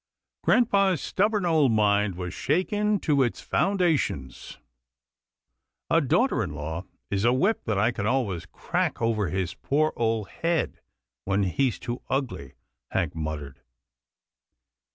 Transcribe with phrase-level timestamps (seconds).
[0.43, 4.57] Grampa's stubborn old mind was shaken to its foundations."
[5.91, 9.93] A daughter in law is a whip that I can always crack over his poor
[9.95, 10.79] old head,
[11.25, 12.53] when he's too ugly,"
[12.89, 13.61] Hank muttered.